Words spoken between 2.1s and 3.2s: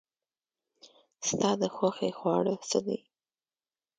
خواړه څه دي؟